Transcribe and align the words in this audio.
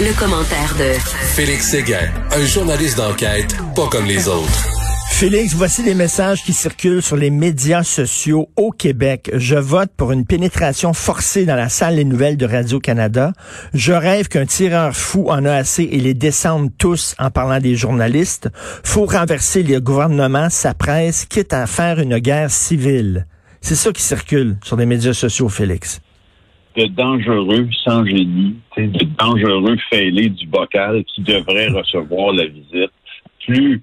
Le, 0.00 0.18
commentaire 0.18 0.74
de 0.78 0.92
Félix 1.34 1.70
Séguin, 1.70 2.08
un 2.30 2.44
journaliste 2.44 2.96
d'enquête 2.96 3.56
pas 3.74 3.88
comme 3.88 4.06
les 4.06 4.28
autres. 4.28 4.68
Félix, 5.10 5.54
voici 5.54 5.82
les 5.82 5.94
messages 5.94 6.44
qui 6.44 6.52
circulent 6.52 7.02
sur 7.02 7.16
les 7.16 7.30
médias 7.30 7.82
sociaux 7.82 8.48
au 8.56 8.70
Québec. 8.70 9.30
Je 9.34 9.56
vote 9.56 9.90
pour 9.96 10.12
une 10.12 10.24
pénétration 10.24 10.92
forcée 10.92 11.44
dans 11.44 11.56
la 11.56 11.68
salle 11.68 11.96
des 11.96 12.04
nouvelles 12.04 12.36
de 12.36 12.46
Radio-Canada. 12.46 13.32
Je 13.74 13.92
rêve 13.92 14.28
qu'un 14.28 14.46
tireur 14.46 14.94
fou 14.94 15.28
en 15.28 15.44
a 15.44 15.52
assez 15.52 15.82
et 15.82 15.98
les 15.98 16.14
descende 16.14 16.70
tous 16.78 17.16
en 17.18 17.30
parlant 17.30 17.58
des 17.58 17.74
journalistes. 17.74 18.48
Faut 18.84 19.06
renverser 19.06 19.64
le 19.64 19.80
gouvernement, 19.80 20.50
sa 20.50 20.74
presse, 20.74 21.24
quitte 21.24 21.52
à 21.52 21.66
faire 21.66 21.98
une 21.98 22.18
guerre 22.18 22.50
civile. 22.52 23.26
C'est 23.60 23.74
ça 23.74 23.90
qui 23.90 24.02
circule 24.02 24.56
sur 24.62 24.76
les 24.76 24.86
médias 24.86 25.14
sociaux, 25.14 25.48
Félix 25.48 26.00
de 26.78 26.86
dangereux 26.86 27.68
sans 27.84 28.04
génie, 28.04 28.56
de 28.76 29.04
dangereux 29.18 29.76
fêlés 29.90 30.28
du 30.28 30.46
bocal 30.46 31.02
qui 31.04 31.22
devraient 31.22 31.68
recevoir 31.68 32.32
la 32.32 32.46
visite 32.46 32.92
plus 33.44 33.82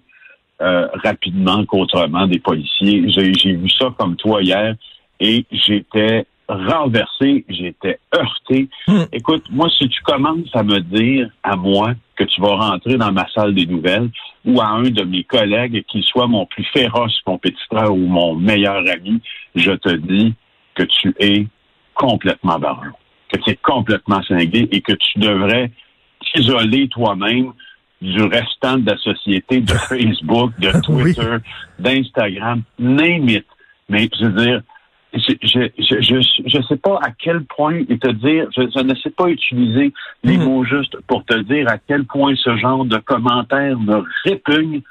euh, 0.62 0.88
rapidement 1.04 1.66
qu'autrement 1.66 2.26
des 2.26 2.40
policiers. 2.40 3.04
J'ai 3.10 3.54
vu 3.54 3.70
ça 3.70 3.94
comme 3.98 4.16
toi 4.16 4.42
hier 4.42 4.76
et 5.20 5.46
j'étais 5.52 6.26
renversé, 6.48 7.44
j'étais 7.50 8.00
heurté. 8.16 8.70
Hmm. 8.88 9.04
Écoute, 9.12 9.44
moi, 9.50 9.68
si 9.78 9.90
tu 9.90 10.02
commences 10.04 10.54
à 10.54 10.64
me 10.64 10.80
dire 10.80 11.30
à 11.44 11.58
moi 11.58 11.94
que 12.16 12.24
tu 12.24 12.40
vas 12.40 12.56
rentrer 12.56 12.98
dans 12.98 13.12
ma 13.12 13.28
salle 13.34 13.54
des 13.54 13.66
nouvelles 13.66 14.10
ou 14.46 14.62
à 14.62 14.68
un 14.68 14.84
de 14.84 15.04
mes 15.04 15.24
collègues, 15.24 15.84
qu'il 15.88 16.04
soit 16.04 16.28
mon 16.28 16.46
plus 16.46 16.66
féroce 16.72 17.20
compétiteur 17.26 17.92
ou 17.92 18.08
mon 18.08 18.36
meilleur 18.36 18.84
ami, 18.88 19.20
je 19.56 19.72
te 19.72 19.94
dis 19.94 20.34
que 20.76 20.84
tu 20.84 21.14
es 21.20 21.48
complètement 21.96 22.60
barré, 22.60 22.90
que 23.32 23.40
tu 23.40 23.52
es 23.52 23.56
complètement 23.56 24.22
cinglé 24.24 24.68
et 24.72 24.82
que 24.82 24.94
tu 24.94 25.20
devrais 25.20 25.72
t'isoler 26.22 26.88
toi-même 26.90 27.54
du 28.02 28.22
restant 28.24 28.78
de 28.78 28.92
la 28.92 28.98
société, 28.98 29.62
de 29.62 29.74
Facebook, 29.90 30.52
de 30.60 30.72
Twitter, 30.82 31.38
d'Instagram, 31.80 32.62
name 32.78 33.30
it. 33.30 33.46
Mais 33.90 34.10
je 34.20 34.26
veux 34.26 34.46
dire, 34.46 34.62
je 35.14 35.34
je, 35.42 36.44
je, 36.46 36.62
sais 36.68 36.78
pas 36.78 37.00
à 37.02 37.12
quel 37.18 37.44
point 37.46 37.82
et 37.90 37.98
te 37.98 38.12
dire, 38.12 38.48
je, 38.56 38.82
ne 38.82 38.96
sais 38.96 39.12
pas 39.12 39.30
utiliser 39.30 39.94
les 40.24 40.38
hmm. 40.38 40.44
mots 40.44 40.64
justes 40.66 40.98
pour 41.08 41.24
te 41.26 41.36
dire 41.36 41.70
à 41.70 41.78
quel 41.78 42.06
point 42.06 42.34
ce 42.36 42.58
genre 42.58 42.86
de 42.86 42.98
commentaires 42.98 43.80
me 43.80 44.04
répugne. 44.26 44.82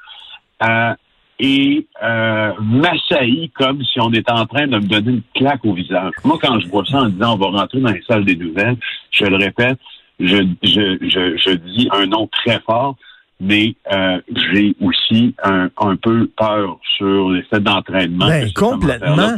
Euh, 0.62 0.94
et 1.40 1.86
euh, 2.02 2.52
m'assaillit 2.60 3.50
comme 3.50 3.82
si 3.82 4.00
on 4.00 4.12
était 4.12 4.32
en 4.32 4.46
train 4.46 4.66
de 4.66 4.76
me 4.76 4.86
donner 4.86 5.12
une 5.12 5.22
claque 5.34 5.64
au 5.64 5.74
visage. 5.74 6.12
Moi, 6.24 6.38
quand 6.40 6.58
je 6.60 6.68
vois 6.68 6.84
ça 6.84 7.02
en 7.02 7.08
disant 7.08 7.34
on 7.34 7.38
va 7.38 7.58
rentrer 7.58 7.80
dans 7.80 7.92
les 7.92 8.02
salles 8.02 8.24
des 8.24 8.36
nouvelles, 8.36 8.76
je 9.10 9.24
le 9.24 9.36
répète, 9.36 9.78
je, 10.20 10.36
je, 10.62 10.98
je, 11.02 11.36
je 11.36 11.50
dis 11.54 11.88
un 11.92 12.06
nom 12.06 12.28
très 12.28 12.60
fort, 12.60 12.96
mais 13.40 13.74
euh, 13.92 14.20
j'ai 14.52 14.76
aussi 14.80 15.34
un, 15.42 15.68
un 15.78 15.96
peu 15.96 16.30
peur 16.36 16.78
sur 16.96 17.30
l'effet 17.30 17.58
d'entraînement. 17.60 18.28
Ben, 18.28 18.48
complètement. 18.52 19.34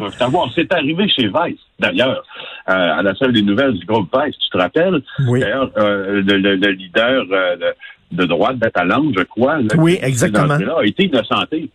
C'est 0.55 0.73
arrivé 0.73 1.09
chez 1.09 1.29
Vice, 1.29 1.59
d'ailleurs, 1.79 2.23
euh, 2.69 2.99
à 2.99 3.03
la 3.03 3.15
salle 3.15 3.33
des 3.33 3.43
nouvelles 3.43 3.73
du 3.79 3.87
groupe 3.87 4.15
Vice, 4.15 4.37
tu 4.39 4.51
te 4.51 4.59
rappelles? 4.59 5.03
Oui. 5.27 5.41
D'ailleurs, 5.41 5.71
euh, 5.79 6.23
le, 6.23 6.57
le, 6.57 6.71
leader 6.73 7.25
euh, 7.33 7.57
de, 7.57 7.75
de 8.13 8.25
droite, 8.27 8.59
Batalan, 8.59 9.05
je 9.17 9.23
crois, 9.23 9.59
oui, 9.79 9.99
exactement. 10.03 10.55
a 10.55 10.85
été 10.85 11.07
innocenté. 11.07 11.71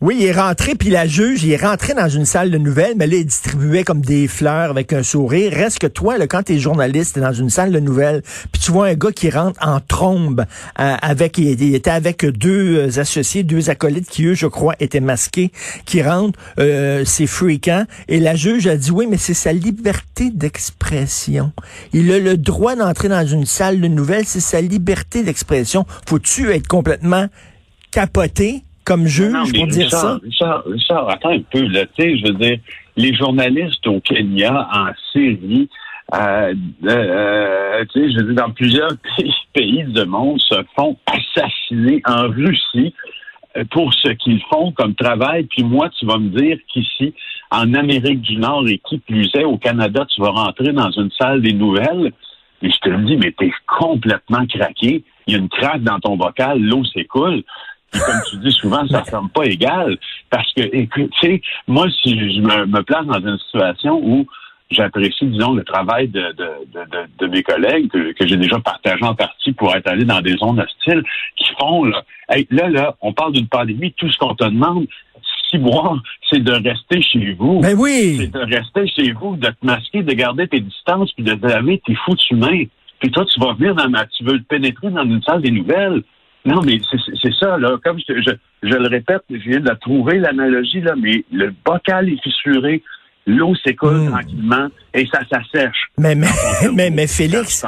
Oui, 0.00 0.16
il 0.18 0.24
est 0.26 0.32
rentré, 0.32 0.74
puis 0.74 0.90
la 0.90 1.06
juge, 1.06 1.44
il 1.44 1.52
est 1.52 1.62
rentré 1.62 1.94
dans 1.94 2.08
une 2.08 2.24
salle 2.24 2.50
de 2.50 2.58
nouvelles, 2.58 2.94
mais 2.96 3.06
là, 3.06 3.16
il 3.16 3.26
distribuait 3.26 3.84
comme 3.84 4.00
des 4.00 4.26
fleurs 4.26 4.70
avec 4.70 4.92
un 4.92 5.02
sourire. 5.02 5.52
Reste 5.52 5.78
que 5.78 5.86
toi, 5.86 6.18
là, 6.18 6.26
quand 6.26 6.42
t'es 6.42 6.58
journaliste, 6.58 7.18
dans 7.18 7.32
une 7.32 7.50
salle 7.50 7.70
de 7.70 7.78
nouvelles, 7.80 8.22
puis 8.52 8.60
tu 8.60 8.72
vois 8.72 8.88
un 8.88 8.94
gars 8.94 9.12
qui 9.12 9.30
rentre 9.30 9.58
en 9.66 9.80
trombe 9.80 10.44
euh, 10.80 10.96
avec, 11.00 11.38
il, 11.38 11.74
était 11.74 11.90
avec 11.90 12.24
deux 12.24 12.98
associés, 12.98 13.44
deux 13.44 13.70
acolytes 13.70 14.08
qui, 14.08 14.24
eux, 14.24 14.34
je 14.34 14.46
crois, 14.46 14.74
étaient 14.80 15.00
masqués, 15.00 15.52
qui 15.84 16.02
rentrent, 16.02 16.38
euh, 16.58 17.04
c'est 17.04 17.26
fréquent. 17.26 17.84
Et 18.08 18.18
la 18.18 18.34
juge 18.34 18.66
a 18.66 18.76
dit, 18.76 18.90
oui, 18.90 19.06
mais 19.08 19.18
c'est 19.18 19.34
sa 19.34 19.52
liberté 19.52 20.30
d'expression. 20.30 21.52
Il 21.92 22.10
a 22.12 22.18
le 22.18 22.36
droit 22.36 22.74
d'entrer 22.74 23.08
dans 23.08 23.26
une 23.26 23.46
salle 23.46 23.80
de 23.80 23.88
nouvelles, 23.88 24.26
c'est 24.26 24.40
sa 24.40 24.60
liberté 24.60 25.22
d'expression. 25.22 25.86
Faut-tu 26.06 26.50
être 26.50 26.66
complètement 26.66 27.28
capoté? 27.90 28.63
Comme 28.84 29.06
juge 29.06 29.52
pour 29.52 29.66
dire 29.66 29.90
ça? 29.90 30.20
Richard, 30.66 31.08
attends 31.08 31.30
un 31.30 31.40
peu, 31.40 31.62
là, 31.68 31.86
tu 31.86 32.02
sais, 32.02 32.18
je 32.18 32.26
veux 32.26 32.34
dire, 32.34 32.58
les 32.96 33.14
journalistes 33.14 33.86
au 33.86 34.00
Kenya, 34.00 34.68
en 34.72 34.90
Syrie, 35.12 35.68
euh, 36.14 36.54
euh, 36.84 37.84
tu 37.92 38.00
sais, 38.00 38.12
je 38.12 38.18
veux 38.18 38.34
dire, 38.34 38.44
dans 38.44 38.52
plusieurs 38.52 38.92
pays 39.54 39.84
du 39.84 40.04
monde 40.04 40.40
se 40.40 40.62
font 40.76 40.96
assassiner 41.06 42.02
en 42.06 42.28
Russie 42.28 42.94
euh, 43.56 43.64
pour 43.70 43.92
ce 43.94 44.10
qu'ils 44.10 44.42
font 44.52 44.72
comme 44.72 44.94
travail. 44.94 45.44
Puis 45.44 45.62
moi, 45.62 45.88
tu 45.98 46.04
vas 46.06 46.18
me 46.18 46.28
dire 46.28 46.58
qu'ici, 46.72 47.14
en 47.50 47.72
Amérique 47.74 48.20
du 48.20 48.36
Nord 48.36 48.68
et 48.68 48.80
qui 48.86 48.98
plus 48.98 49.30
est, 49.34 49.44
au 49.44 49.56
Canada, 49.56 50.06
tu 50.14 50.20
vas 50.20 50.30
rentrer 50.30 50.72
dans 50.72 50.90
une 50.90 51.10
salle 51.18 51.40
des 51.40 51.52
nouvelles. 51.52 52.12
Et 52.62 52.70
je 52.70 52.78
te 52.78 52.88
le 52.88 53.04
dis, 53.04 53.16
mais 53.16 53.32
t'es 53.32 53.50
complètement 53.66 54.46
craqué. 54.46 55.04
Il 55.26 55.32
y 55.32 55.36
a 55.36 55.38
une 55.38 55.48
craque 55.48 55.82
dans 55.82 55.98
ton 56.00 56.16
bocal, 56.16 56.60
l'eau 56.60 56.84
s'écoule 56.84 57.42
comme 57.98 58.20
tu 58.30 58.36
dis 58.38 58.52
souvent, 58.52 58.86
ça 58.88 59.00
ne 59.00 59.06
semble 59.06 59.30
pas 59.30 59.44
égal. 59.44 59.96
Parce 60.30 60.52
que, 60.54 60.62
écoute, 60.74 61.10
tu 61.20 61.26
sais, 61.26 61.42
moi, 61.66 61.86
si 62.02 62.18
je 62.18 62.40
me, 62.40 62.82
place 62.82 63.06
dans 63.06 63.20
une 63.20 63.38
situation 63.38 64.00
où 64.02 64.26
j'apprécie, 64.70 65.26
disons, 65.26 65.54
le 65.54 65.64
travail 65.64 66.08
de, 66.08 66.32
de, 66.32 66.50
de, 66.74 67.08
de 67.18 67.26
mes 67.26 67.42
collègues 67.42 67.88
que, 67.90 68.26
j'ai 68.26 68.36
déjà 68.36 68.58
partagé 68.58 69.04
en 69.04 69.14
partie 69.14 69.52
pour 69.52 69.74
être 69.74 69.88
allé 69.88 70.04
dans 70.04 70.20
des 70.20 70.36
zones 70.36 70.60
hostiles, 70.60 71.02
qui 71.36 71.52
font, 71.58 71.84
là, 71.84 72.02
là, 72.50 72.68
là, 72.68 72.96
on 73.00 73.12
parle 73.12 73.32
d'une 73.32 73.48
pandémie, 73.48 73.92
tout 73.92 74.10
ce 74.10 74.18
qu'on 74.18 74.34
te 74.34 74.44
demande, 74.44 74.86
six 75.50 75.58
mois, 75.58 75.98
c'est 76.30 76.42
de 76.42 76.52
rester 76.52 77.02
chez 77.02 77.32
vous. 77.34 77.60
Ben 77.60 77.76
oui! 77.78 78.16
C'est 78.18 78.32
de 78.32 78.54
rester 78.54 78.86
chez 78.88 79.12
vous, 79.12 79.36
de 79.36 79.48
te 79.48 79.66
masquer, 79.66 80.02
de 80.02 80.12
garder 80.12 80.48
tes 80.48 80.60
distances, 80.60 81.12
puis 81.12 81.24
de 81.24 81.34
te 81.34 81.46
laver 81.46 81.80
tes 81.86 81.94
foutus 81.94 82.32
mains. 82.32 82.64
Puis 83.00 83.10
toi, 83.10 83.24
tu 83.26 83.38
vas 83.40 83.52
venir 83.52 83.74
dans 83.74 83.88
ma, 83.88 84.06
tu 84.06 84.24
veux 84.24 84.40
pénétrer 84.48 84.90
dans 84.90 85.04
une 85.04 85.22
salle 85.22 85.42
des 85.42 85.50
nouvelles. 85.50 86.02
Non, 86.44 86.60
mais 86.62 86.78
c'est 87.22 87.32
ça, 87.40 87.56
là. 87.56 87.78
Comme 87.82 87.98
je, 87.98 88.36
je, 88.62 88.68
le 88.68 88.88
répète, 88.88 89.22
je 89.30 89.36
viens 89.48 89.60
de 89.60 89.68
la 89.68 89.76
trouver, 89.76 90.18
l'analogie, 90.18 90.80
là, 90.82 90.94
mais 91.00 91.24
le 91.32 91.54
bocal 91.64 92.08
est 92.10 92.22
fissuré, 92.22 92.82
l'eau 93.26 93.54
s'écoule 93.64 94.00
hmm. 94.00 94.10
tranquillement 94.10 94.68
et 94.92 95.06
ça 95.06 95.20
s'assèche. 95.30 95.88
Mais, 95.96 96.14
mais, 96.14 96.26
mais, 96.74 96.90
mais, 96.90 97.06
Félix, 97.06 97.64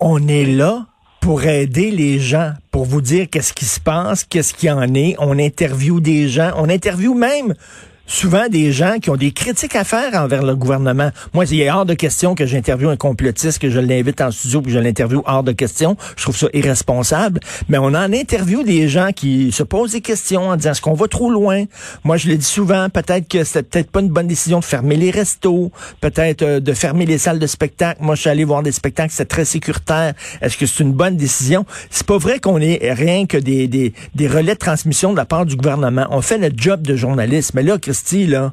on 0.00 0.28
est 0.28 0.44
là 0.44 0.86
pour 1.20 1.44
aider 1.44 1.90
les 1.90 2.18
gens, 2.18 2.52
pour 2.70 2.84
vous 2.84 3.00
dire 3.00 3.28
qu'est-ce 3.30 3.54
qui 3.54 3.64
se 3.64 3.80
passe, 3.80 4.24
qu'est-ce 4.24 4.52
qui 4.52 4.70
en 4.70 4.92
est. 4.94 5.14
On 5.18 5.38
interviewe 5.38 6.00
des 6.00 6.28
gens, 6.28 6.50
on 6.56 6.68
interviewe 6.68 7.14
même 7.14 7.54
souvent 8.12 8.48
des 8.48 8.72
gens 8.72 8.98
qui 9.00 9.10
ont 9.10 9.16
des 9.16 9.32
critiques 9.32 9.74
à 9.74 9.84
faire 9.84 10.14
envers 10.14 10.42
le 10.42 10.54
gouvernement. 10.54 11.10
Moi, 11.32 11.46
il 11.50 11.60
est 11.60 11.70
hors 11.70 11.86
de 11.86 11.94
question 11.94 12.34
que 12.34 12.46
j'interviewe 12.46 12.90
un 12.90 12.96
complotiste, 12.96 13.58
que 13.58 13.70
je 13.70 13.80
l'invite 13.80 14.20
en 14.20 14.30
studio, 14.30 14.60
que 14.60 14.70
je 14.70 14.78
l'interviewe 14.78 15.22
hors 15.24 15.42
de 15.42 15.52
question. 15.52 15.96
Je 16.16 16.22
trouve 16.22 16.36
ça 16.36 16.46
irresponsable. 16.52 17.40
Mais 17.68 17.78
on 17.78 17.86
en 17.86 18.12
interviewe 18.12 18.64
des 18.64 18.88
gens 18.88 19.10
qui 19.14 19.50
se 19.50 19.62
posent 19.62 19.92
des 19.92 20.02
questions 20.02 20.48
en 20.48 20.56
disant 20.56 20.72
est-ce 20.72 20.82
qu'on 20.82 20.92
va 20.92 21.08
trop 21.08 21.30
loin? 21.30 21.64
Moi, 22.04 22.18
je 22.18 22.28
le 22.28 22.36
dis 22.36 22.44
souvent, 22.44 22.88
peut-être 22.90 23.28
que 23.28 23.44
c'était 23.44 23.62
peut-être 23.62 23.90
pas 23.90 24.00
une 24.00 24.10
bonne 24.10 24.26
décision 24.26 24.60
de 24.60 24.64
fermer 24.64 24.96
les 24.96 25.10
restos, 25.10 25.72
peut-être 26.00 26.42
euh, 26.42 26.60
de 26.60 26.72
fermer 26.74 27.06
les 27.06 27.18
salles 27.18 27.38
de 27.38 27.46
spectacle. 27.46 28.02
Moi, 28.02 28.14
je 28.14 28.22
suis 28.22 28.30
allé 28.30 28.44
voir 28.44 28.62
des 28.62 28.72
spectacles, 28.72 29.12
c'est 29.14 29.28
très 29.28 29.46
sécuritaire. 29.46 30.12
Est-ce 30.42 30.58
que 30.58 30.66
c'est 30.66 30.82
une 30.82 30.92
bonne 30.92 31.16
décision? 31.16 31.64
C'est 31.90 32.06
pas 32.06 32.18
vrai 32.18 32.40
qu'on 32.40 32.60
ait 32.60 32.92
rien 32.92 33.24
que 33.26 33.38
des, 33.38 33.68
des, 33.68 33.94
des 34.14 34.28
relais 34.28 34.54
de 34.54 34.58
transmission 34.58 35.12
de 35.12 35.16
la 35.16 35.24
part 35.24 35.46
du 35.46 35.56
gouvernement. 35.56 36.06
On 36.10 36.20
fait 36.20 36.38
le 36.38 36.50
job 36.54 36.82
de 36.82 36.94
journaliste. 36.94 37.54
Mais 37.54 37.62
là, 37.62 37.78
là. 38.26 38.52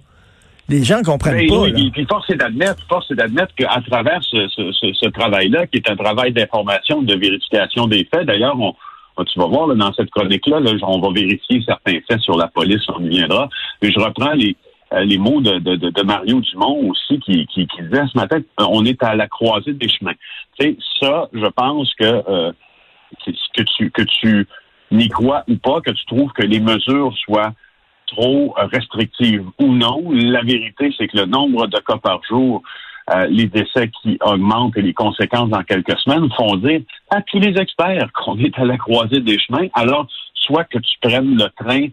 Les 0.69 0.83
gens 0.83 1.01
comprennent 1.01 1.47
pas. 1.47 1.61
Oui, 1.61 1.91
puis 1.91 2.05
force 2.05 2.29
est 2.29 2.35
d'admettre, 2.35 2.85
force 2.87 3.11
d'admettre 3.11 3.53
qu'à 3.55 3.81
travers 3.89 4.23
ce, 4.23 5.09
travail-là, 5.09 5.65
qui 5.65 5.77
est 5.77 5.89
un 5.89 5.95
travail 5.95 6.31
d'information, 6.31 7.01
de 7.01 7.15
vérification 7.15 7.87
des 7.87 8.07
faits, 8.13 8.27
d'ailleurs, 8.27 8.55
on, 8.59 8.75
tu 9.25 9.39
vas 9.39 9.47
voir 9.47 9.75
dans 9.75 9.93
cette 9.93 10.11
chronique-là, 10.11 10.59
on 10.83 10.99
va 10.99 11.11
vérifier 11.11 11.63
certains 11.65 11.99
faits 12.07 12.21
sur 12.21 12.37
la 12.37 12.47
police, 12.47 12.83
on 12.95 13.03
y 13.03 13.09
viendra. 13.09 13.49
Mais 13.81 13.91
je 13.91 13.99
reprends 13.99 14.33
les, 14.33 14.55
euh, 14.93 15.03
les 15.03 15.17
mots 15.17 15.41
de, 15.41 16.03
Mario 16.03 16.39
Dumont 16.39 16.89
aussi 16.89 17.19
qui, 17.19 17.45
qui, 17.47 17.67
disait 17.81 18.05
ce 18.11 18.17
matin 18.17 18.39
on 18.57 18.85
est 18.85 19.01
à 19.03 19.15
la 19.15 19.27
croisée 19.27 19.73
des 19.73 19.89
chemins. 19.89 20.13
Tu 20.59 20.65
sais, 20.65 20.77
ça, 21.01 21.29
je 21.33 21.47
pense 21.47 21.93
que 21.95 22.05
euh, 22.05 22.51
que 23.25 23.63
tu 23.63 23.91
que 23.91 24.03
tu 24.03 24.47
n'y 24.91 25.09
crois 25.09 25.43
ou 25.47 25.55
pas, 25.57 25.81
que 25.81 25.91
tu 25.91 26.05
trouves 26.05 26.31
que 26.31 26.43
les 26.43 26.59
mesures 26.59 27.13
soient 27.25 27.53
trop 28.11 28.53
restrictive 28.57 29.45
ou 29.59 29.73
non. 29.73 30.03
La 30.11 30.41
vérité, 30.41 30.93
c'est 30.97 31.07
que 31.07 31.17
le 31.17 31.25
nombre 31.25 31.67
de 31.67 31.77
cas 31.79 31.97
par 31.97 32.21
jour, 32.23 32.61
euh, 33.11 33.25
les 33.29 33.47
décès 33.47 33.89
qui 34.01 34.17
augmentent 34.21 34.77
et 34.77 34.81
les 34.81 34.93
conséquences 34.93 35.49
dans 35.49 35.63
quelques 35.63 35.97
semaines 35.99 36.29
font 36.37 36.55
dire 36.57 36.81
à 37.09 37.21
tous 37.23 37.39
les 37.39 37.59
experts 37.59 38.09
qu'on 38.13 38.37
est 38.37 38.57
à 38.57 38.65
la 38.65 38.77
croisée 38.77 39.19
des 39.21 39.39
chemins. 39.39 39.67
Alors, 39.73 40.07
soit 40.33 40.65
que 40.65 40.77
tu 40.77 40.97
prennes 41.01 41.35
le 41.35 41.49
train 41.57 41.87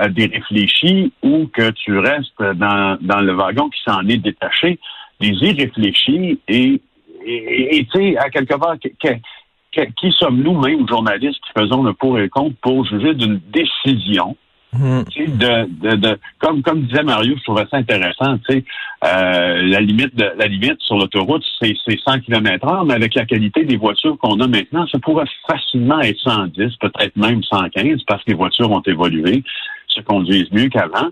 euh, 0.00 0.08
des 0.08 0.26
réfléchis 0.26 1.12
ou 1.22 1.46
que 1.46 1.70
tu 1.70 1.98
restes 1.98 2.42
dans, 2.42 2.98
dans 3.00 3.20
le 3.20 3.32
wagon 3.32 3.70
qui 3.70 3.80
s'en 3.86 4.06
est 4.08 4.18
détaché 4.18 4.78
des 5.20 5.28
irréfléchis 5.28 6.38
et 6.48 6.82
tu 7.28 7.86
sais, 7.94 8.16
à 8.16 8.30
quelque 8.30 8.54
part, 8.54 8.76
qui 8.78 10.12
sommes-nous, 10.12 10.58
même 10.60 10.88
journalistes, 10.88 11.40
qui 11.46 11.60
faisons 11.60 11.82
le 11.82 11.92
pour 11.92 12.18
et 12.18 12.22
le 12.22 12.28
contre 12.28 12.56
pour 12.62 12.84
juger 12.86 13.14
d'une 13.14 13.40
décision 13.52 14.36
De, 14.74 16.18
comme, 16.38 16.62
comme 16.62 16.82
disait 16.82 17.02
Mario, 17.02 17.34
je 17.38 17.42
trouvais 17.42 17.66
ça 17.70 17.78
intéressant. 17.78 18.38
Euh, 18.50 19.62
la 19.62 19.80
limite 19.80 20.14
de, 20.14 20.30
la 20.36 20.46
limite 20.46 20.80
sur 20.80 20.96
l'autoroute, 20.96 21.44
c'est 21.60 21.74
100 21.86 22.20
km 22.20 22.66
h 22.66 22.86
mais 22.86 22.94
avec 22.94 23.14
la 23.14 23.24
qualité 23.24 23.64
des 23.64 23.76
voitures 23.76 24.18
qu'on 24.18 24.38
a 24.40 24.46
maintenant, 24.46 24.86
ça 24.88 24.98
pourrait 24.98 25.26
facilement 25.46 26.00
être 26.00 26.18
110, 26.20 26.76
peut-être 26.76 27.16
même 27.16 27.42
115, 27.42 28.02
parce 28.06 28.22
que 28.24 28.30
les 28.30 28.36
voitures 28.36 28.70
ont 28.70 28.82
évolué, 28.82 29.42
se 29.86 30.00
conduisent 30.00 30.52
mieux 30.52 30.68
qu'avant. 30.68 31.08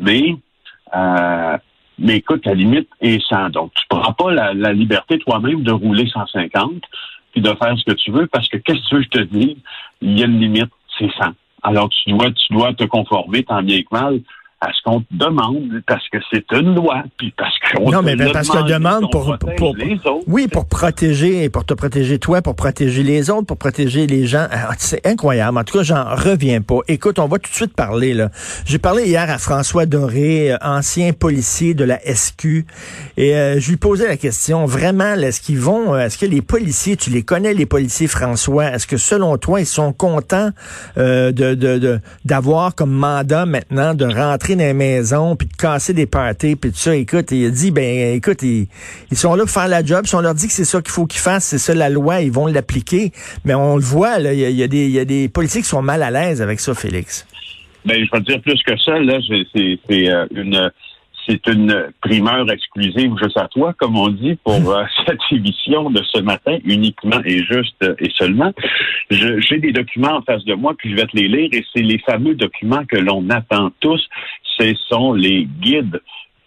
Mais 0.00 0.36
euh, 0.94 1.58
mais 1.98 2.16
écoute, 2.16 2.44
la 2.44 2.54
limite 2.54 2.88
est 3.00 3.20
100. 3.26 3.50
Donc, 3.50 3.72
tu 3.74 3.84
prends 3.88 4.12
pas 4.12 4.30
la, 4.30 4.54
la 4.54 4.72
liberté 4.72 5.18
toi-même 5.18 5.62
de 5.62 5.72
rouler 5.72 6.06
150 6.08 6.82
puis 7.32 7.42
de 7.42 7.48
faire 7.48 7.76
ce 7.76 7.84
que 7.84 7.96
tu 7.96 8.10
veux, 8.10 8.26
parce 8.26 8.48
que 8.48 8.56
qu'est-ce 8.56 8.78
que 8.78 8.88
tu 8.88 8.94
veux 8.96 9.02
je 9.02 9.08
te 9.08 9.18
dise? 9.18 9.56
Il 10.00 10.18
y 10.18 10.22
a 10.22 10.26
une 10.26 10.40
limite, 10.40 10.70
c'est 10.98 11.10
100. 11.18 11.32
Alors 11.66 11.88
tu 11.88 12.12
dois, 12.12 12.30
tu 12.30 12.52
dois 12.52 12.72
te 12.74 12.84
conformer 12.84 13.42
tant 13.42 13.60
bien 13.60 13.82
que 13.82 13.88
mal 13.90 14.20
à 14.66 14.72
ce 14.72 14.82
qu'on 14.82 15.00
te 15.00 15.06
demande 15.12 15.82
parce 15.86 16.06
que 16.08 16.18
c'est 16.30 16.44
une 16.52 16.74
loi, 16.74 17.04
puis 17.16 17.32
parce 17.36 17.54
qu'on 17.58 17.90
Non, 17.90 18.02
mais 18.02 18.16
parce 18.32 18.48
que 18.48 18.68
demande 18.68 19.10
pour, 19.10 19.36
pour, 19.56 19.74
oui, 20.26 20.48
pour 20.48 20.66
protéger, 20.66 21.48
pour 21.48 21.64
te 21.64 21.74
protéger 21.74 22.18
toi, 22.18 22.42
pour 22.42 22.56
protéger 22.56 23.02
les 23.02 23.30
autres, 23.30 23.46
pour 23.46 23.58
protéger 23.58 24.06
les 24.06 24.26
gens. 24.26 24.46
Ah, 24.50 24.70
c'est 24.78 25.06
incroyable. 25.06 25.58
En 25.58 25.64
tout 25.64 25.78
cas, 25.78 25.84
j'en 25.84 26.04
reviens 26.04 26.60
pas. 26.62 26.78
Écoute, 26.88 27.18
on 27.18 27.28
va 27.28 27.38
tout 27.38 27.50
de 27.50 27.54
suite 27.54 27.74
parler 27.74 28.12
là. 28.14 28.30
J'ai 28.64 28.78
parlé 28.78 29.04
hier 29.06 29.30
à 29.30 29.38
François 29.38 29.86
Doré, 29.86 30.52
euh, 30.52 30.56
ancien 30.62 31.12
policier 31.12 31.74
de 31.74 31.84
la 31.84 32.00
SQ, 32.00 32.66
et 33.16 33.36
euh, 33.36 33.60
je 33.60 33.70
lui 33.70 33.76
posais 33.76 34.08
la 34.08 34.16
question. 34.16 34.66
Vraiment, 34.66 35.14
est-ce 35.14 35.40
qu'ils 35.40 35.60
vont, 35.60 35.94
euh, 35.94 36.06
est-ce 36.06 36.18
que 36.18 36.26
les 36.26 36.42
policiers, 36.42 36.96
tu 36.96 37.10
les 37.10 37.22
connais 37.22 37.54
les 37.54 37.66
policiers, 37.66 38.08
François 38.08 38.66
Est-ce 38.66 38.86
que 38.86 38.96
selon 38.96 39.36
toi, 39.38 39.60
ils 39.60 39.66
sont 39.66 39.92
contents 39.92 40.50
de 40.96 42.00
d'avoir 42.24 42.74
comme 42.74 42.90
mandat 42.90 43.46
maintenant 43.46 43.94
de 43.94 44.04
rentrer 44.04 44.55
dans 44.56 44.64
les 44.64 44.72
maisons, 44.72 45.36
puis 45.36 45.46
de 45.48 45.54
casser 45.54 45.92
des 45.92 46.06
parties, 46.06 46.56
puis 46.56 46.70
tout 46.70 46.76
ça. 46.76 46.94
Écoute, 46.96 47.30
il 47.30 47.46
a 47.46 47.50
dit, 47.50 47.70
ben 47.70 48.14
écoute, 48.16 48.42
ils, 48.42 48.68
sont 49.12 49.34
là 49.34 49.44
pour 49.44 49.50
faire 49.50 49.68
la 49.68 49.84
job. 49.84 50.06
Si 50.06 50.14
on 50.14 50.20
leur 50.20 50.34
dit 50.34 50.46
que 50.46 50.52
c'est 50.52 50.64
ça 50.64 50.82
qu'il 50.82 50.90
faut 50.90 51.06
qu'ils 51.06 51.20
fassent, 51.20 51.44
c'est 51.44 51.58
ça 51.58 51.74
la 51.74 51.88
loi, 51.88 52.20
ils 52.20 52.32
vont 52.32 52.46
l'appliquer. 52.46 53.12
Mais 53.44 53.54
on 53.54 53.76
le 53.76 53.82
voit, 53.82 54.18
il 54.18 54.38
y 54.38 54.62
a, 54.62 54.68
des, 54.68 54.88
y 54.88 54.98
a 54.98 55.04
des 55.04 55.28
politiques 55.28 55.62
qui 55.62 55.68
sont 55.68 55.82
mal 55.82 56.02
à 56.02 56.10
l'aise 56.10 56.42
avec 56.42 56.60
ça, 56.60 56.74
Félix. 56.74 57.26
Ben, 57.84 58.04
je 58.04 58.10
vais 58.10 58.22
dire 58.22 58.40
plus 58.40 58.60
que 58.64 58.76
ça. 58.78 58.98
Là, 58.98 59.18
c'est 59.54 60.08
euh, 60.08 60.26
une 60.34 60.70
c'est 61.28 61.46
une 61.48 61.88
primeur 62.00 62.50
exclusive 62.50 63.12
juste 63.20 63.36
à 63.36 63.48
toi, 63.48 63.74
comme 63.78 63.96
on 63.96 64.08
dit, 64.08 64.36
pour 64.44 64.54
euh, 64.70 64.84
cette 65.06 65.18
émission 65.32 65.90
de 65.90 66.02
ce 66.12 66.20
matin, 66.20 66.58
uniquement 66.64 67.20
et 67.24 67.42
juste 67.44 67.84
et 67.98 68.10
seulement. 68.10 68.52
J'ai 69.10 69.58
des 69.58 69.72
documents 69.72 70.16
en 70.16 70.22
face 70.22 70.44
de 70.44 70.54
moi, 70.54 70.74
puis 70.76 70.90
je 70.90 70.96
vais 70.96 71.06
te 71.06 71.16
les 71.16 71.28
lire, 71.28 71.48
et 71.52 71.64
c'est 71.74 71.82
les 71.82 71.98
fameux 71.98 72.34
documents 72.34 72.84
que 72.84 72.96
l'on 72.96 73.28
attend 73.30 73.70
tous. 73.80 74.02
Ce 74.58 74.74
sont 74.88 75.12
les 75.12 75.44
guides 75.44 76.00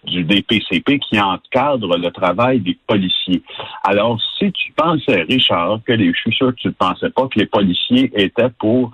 du 0.05 0.23
DPCP 0.23 0.99
qui 0.99 1.19
encadrent 1.19 1.97
le 1.97 2.09
travail 2.11 2.59
des 2.59 2.77
policiers. 2.87 3.43
Alors, 3.83 4.19
si 4.37 4.51
tu 4.51 4.71
pensais, 4.73 5.23
Richard, 5.23 5.79
que 5.85 5.93
les, 5.93 6.13
je 6.13 6.19
suis 6.19 6.33
sûr 6.33 6.55
que 6.55 6.61
tu 6.61 6.67
ne 6.69 6.73
pensais 6.73 7.09
pas 7.09 7.27
que 7.27 7.37
les 7.37 7.45
policiers 7.45 8.11
étaient 8.15 8.49
pour 8.57 8.91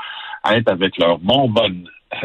être 0.49 0.69
avec 0.69 0.97
leur 0.97 1.19
bonbonne 1.19 1.87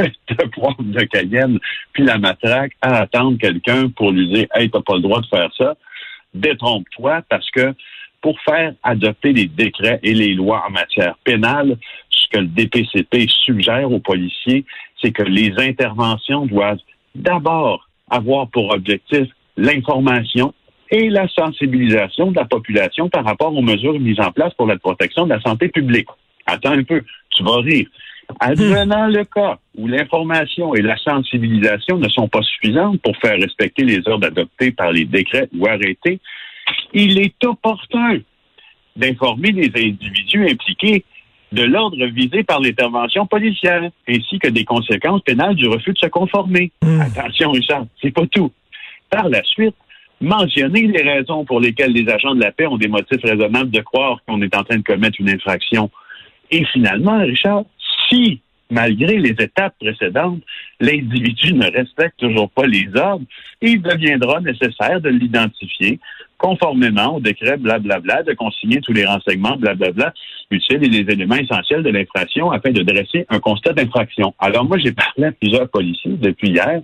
de 0.00 0.92
de 0.92 1.04
Cayenne, 1.04 1.58
puis 1.92 2.04
la 2.04 2.18
matraque, 2.18 2.72
à 2.80 2.98
attendre 2.98 3.38
quelqu'un 3.38 3.88
pour 3.90 4.10
lui 4.10 4.28
dire 4.28 4.46
Hey, 4.54 4.70
t'as 4.70 4.80
pas 4.80 4.94
le 4.94 5.02
droit 5.02 5.20
de 5.20 5.26
faire 5.26 5.50
ça. 5.56 5.74
Détrompe-toi 6.34 7.22
parce 7.28 7.50
que 7.50 7.74
pour 8.20 8.40
faire 8.40 8.74
adopter 8.82 9.32
les 9.32 9.46
décrets 9.46 10.00
et 10.02 10.14
les 10.14 10.34
lois 10.34 10.64
en 10.66 10.70
matière 10.70 11.16
pénale, 11.24 11.76
ce 12.10 12.28
que 12.28 12.38
le 12.38 12.46
DPCP 12.46 13.28
suggère 13.28 13.90
aux 13.90 14.00
policiers, 14.00 14.64
c'est 15.00 15.12
que 15.12 15.22
les 15.22 15.52
interventions 15.58 16.46
doivent 16.46 16.78
d'abord 17.14 17.88
avoir 18.10 18.48
pour 18.48 18.72
objectif 18.72 19.28
l'information 19.56 20.54
et 20.90 21.08
la 21.08 21.28
sensibilisation 21.28 22.30
de 22.30 22.36
la 22.36 22.44
population 22.44 23.08
par 23.08 23.24
rapport 23.24 23.54
aux 23.54 23.62
mesures 23.62 23.98
mises 23.98 24.20
en 24.20 24.30
place 24.30 24.54
pour 24.54 24.66
la 24.66 24.78
protection 24.78 25.24
de 25.24 25.30
la 25.34 25.40
santé 25.40 25.68
publique. 25.68 26.08
Attends 26.46 26.72
un 26.72 26.84
peu, 26.84 27.02
tu 27.30 27.42
vas 27.42 27.56
rire. 27.56 27.86
Advenant 28.40 29.06
le 29.06 29.24
cas 29.24 29.58
où 29.76 29.86
l'information 29.86 30.74
et 30.74 30.82
la 30.82 30.96
sensibilisation 30.96 31.98
ne 31.98 32.08
sont 32.08 32.28
pas 32.28 32.42
suffisantes 32.42 33.00
pour 33.02 33.16
faire 33.18 33.38
respecter 33.38 33.84
les 33.84 34.06
ordres 34.08 34.26
adoptés 34.26 34.72
par 34.72 34.90
les 34.90 35.04
décrets 35.04 35.48
ou 35.56 35.66
arrêtés, 35.66 36.20
il 36.92 37.18
est 37.18 37.44
opportun 37.44 38.18
d'informer 38.96 39.52
les 39.52 39.70
individus 39.74 40.48
impliqués 40.50 41.04
de 41.52 41.62
l'ordre 41.62 42.04
visé 42.06 42.42
par 42.42 42.60
l'intervention 42.60 43.26
policière, 43.26 43.90
ainsi 44.08 44.38
que 44.38 44.48
des 44.48 44.64
conséquences 44.64 45.22
pénales 45.22 45.54
du 45.54 45.68
refus 45.68 45.92
de 45.92 45.98
se 45.98 46.06
conformer. 46.06 46.72
Hmm. 46.82 47.00
Attention, 47.00 47.52
Richard, 47.52 47.86
c'est 48.02 48.10
pas 48.10 48.26
tout. 48.26 48.52
Par 49.10 49.28
la 49.28 49.42
suite, 49.44 49.76
mentionner 50.20 50.82
les 50.82 51.02
raisons 51.02 51.44
pour 51.44 51.60
lesquelles 51.60 51.92
les 51.92 52.08
agents 52.10 52.34
de 52.34 52.40
la 52.40 52.52
paix 52.52 52.66
ont 52.66 52.78
des 52.78 52.88
motifs 52.88 53.22
raisonnables 53.22 53.70
de 53.70 53.80
croire 53.80 54.20
qu'on 54.26 54.42
est 54.42 54.54
en 54.56 54.64
train 54.64 54.78
de 54.78 54.82
commettre 54.82 55.20
une 55.20 55.30
infraction. 55.30 55.90
Et 56.50 56.64
finalement, 56.66 57.18
Richard, 57.18 57.64
si, 58.08 58.40
malgré 58.70 59.18
les 59.18 59.30
étapes 59.30 59.74
précédentes, 59.78 60.42
l'individu 60.80 61.54
ne 61.54 61.70
respecte 61.70 62.18
toujours 62.18 62.50
pas 62.50 62.66
les 62.66 62.88
ordres, 62.94 63.24
il 63.62 63.80
deviendra 63.80 64.40
nécessaire 64.40 65.00
de 65.00 65.08
l'identifier 65.08 66.00
conformément 66.38 67.16
au 67.16 67.20
décret 67.20 67.56
blablabla, 67.56 68.22
de 68.22 68.34
consigner 68.34 68.80
tous 68.80 68.92
les 68.92 69.06
renseignements 69.06 69.56
blablabla 69.56 70.12
utiles 70.50 70.84
et 70.84 70.88
les 70.88 71.12
éléments 71.12 71.36
essentiels 71.36 71.82
de 71.82 71.90
l'infraction 71.90 72.50
afin 72.50 72.70
de 72.70 72.82
dresser 72.82 73.26
un 73.28 73.40
constat 73.40 73.72
d'infraction. 73.72 74.34
Alors 74.38 74.64
moi, 74.64 74.78
j'ai 74.78 74.92
parlé 74.92 75.24
à 75.24 75.32
plusieurs 75.32 75.68
policiers 75.68 76.12
depuis 76.12 76.50
hier 76.50 76.82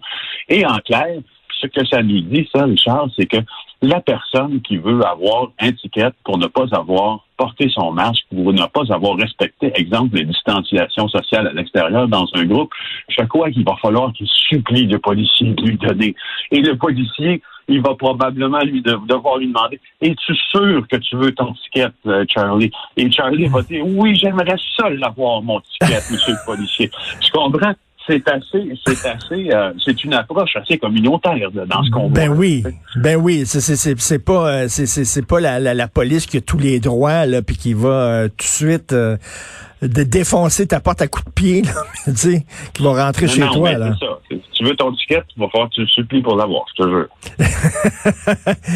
et 0.48 0.64
en 0.64 0.78
clair, 0.78 1.18
ce 1.62 1.68
que 1.68 1.86
ça 1.86 2.02
nous 2.02 2.20
dit, 2.20 2.48
ça, 2.54 2.64
Richard, 2.64 3.08
c'est 3.16 3.26
que 3.26 3.38
la 3.82 4.00
personne 4.00 4.60
qui 4.62 4.76
veut 4.76 5.04
avoir 5.04 5.48
un 5.60 5.72
ticket 5.72 6.10
pour 6.24 6.38
ne 6.38 6.46
pas 6.46 6.66
avoir 6.72 7.24
porté 7.36 7.68
son 7.70 7.92
masque, 7.92 8.24
pour 8.30 8.52
ne 8.52 8.64
pas 8.66 8.82
avoir 8.94 9.16
respecté, 9.16 9.72
exemple, 9.74 10.16
les 10.16 10.24
distanciations 10.24 11.08
sociales 11.08 11.48
à 11.48 11.52
l'extérieur 11.52 12.06
dans 12.06 12.26
un 12.34 12.44
groupe, 12.44 12.70
chaque 13.08 13.32
fois 13.32 13.50
qu'il 13.50 13.64
va 13.64 13.76
falloir 13.82 14.12
qu'il 14.12 14.28
supplie 14.28 14.86
le 14.86 14.98
policier 14.98 15.52
de 15.52 15.62
lui 15.62 15.76
donner. 15.76 16.14
Et 16.52 16.60
le 16.60 16.76
policier, 16.76 17.42
il 17.68 17.80
va 17.80 17.94
probablement 17.94 18.60
lui 18.60 18.82
devoir 18.82 19.38
lui 19.38 19.48
demander 19.48 19.80
Es-tu 20.00 20.34
sûr 20.50 20.86
que 20.88 20.96
tu 20.96 21.16
veux 21.16 21.32
ton 21.32 21.52
ticket, 21.54 21.88
euh, 22.06 22.24
Charlie? 22.28 22.70
Et 22.96 23.10
Charlie 23.10 23.46
va 23.46 23.62
dire 23.62 23.84
Oui, 23.86 24.14
j'aimerais 24.16 24.56
ça 24.76 24.90
l'avoir, 24.90 25.42
mon 25.42 25.60
ticket, 25.60 26.00
monsieur 26.10 26.34
le 26.34 26.46
policier. 26.46 26.90
Tu 27.20 27.32
comprends? 27.32 27.74
C'est 28.06 28.28
assez, 28.28 28.72
c'est 28.86 29.08
assez, 29.08 29.50
euh, 29.52 29.72
c'est 29.84 30.04
une 30.04 30.14
approche 30.14 30.56
assez 30.56 30.78
communautaire 30.78 31.50
dans 31.52 31.82
ce 31.82 31.90
qu'on 31.90 32.10
Ben 32.10 32.28
oui, 32.28 32.64
ben 32.96 33.16
oui, 33.16 33.44
c'est 33.46 33.60
c'est 33.60 33.98
c'est 33.98 34.18
pas 34.18 34.48
euh, 34.48 34.66
c'est 34.68 34.86
c'est 34.86 35.26
pas 35.26 35.40
la, 35.40 35.58
la, 35.60 35.74
la 35.74 35.88
police 35.88 36.26
qui 36.26 36.38
a 36.38 36.40
tous 36.40 36.58
les 36.58 36.80
droits 36.80 37.26
là 37.26 37.42
puis 37.42 37.56
qui 37.56 37.74
va 37.74 37.88
euh, 37.88 38.28
tout 38.28 38.36
de 38.38 38.42
suite 38.42 38.94
de 38.94 40.02
défoncer 40.04 40.66
ta 40.66 40.80
porte 40.80 41.02
à 41.02 41.08
coups 41.08 41.24
de 41.24 41.30
pied, 41.30 41.62
là, 41.62 41.72
tu 42.04 42.16
sais, 42.16 42.46
qui 42.72 42.82
va 42.82 43.04
rentrer 43.04 43.26
chez 43.26 43.40
toi. 43.40 43.72
Là. 43.72 43.94
Ça. 43.98 44.36
Tu 44.62 44.68
veux 44.68 44.76
ton 44.76 44.92
ticket, 44.92 45.24
il 45.36 45.40
va 45.40 45.48
falloir 45.48 45.68
que 45.70 45.74
tu 45.74 45.80
le 45.80 45.88
supplies 45.88 46.22
pour 46.22 46.36
l'avoir, 46.36 46.64
je 46.76 46.84
te 46.84 46.88
jure. 46.88 47.08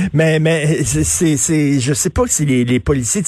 mais 0.12 0.40
mais 0.40 0.83
c'est 0.83 1.37
c'est 1.37 1.78
je 1.78 1.95
sais 1.95 2.11
pas 2.11 2.26
si 2.26 2.45
les, 2.45 2.64
les 2.64 2.81
policiers, 2.81 3.23